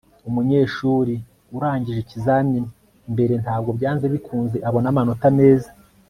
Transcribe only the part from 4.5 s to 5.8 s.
abona amanota meza